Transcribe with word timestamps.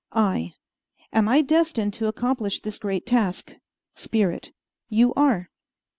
I. 0.13 0.55
Am 1.13 1.29
I 1.29 1.43
destined 1.43 1.93
to 1.93 2.07
accomplish 2.07 2.59
this 2.59 2.79
great 2.79 3.05
task? 3.05 3.53
Spirit. 3.93 4.51
You 4.89 5.13
are. 5.13 5.51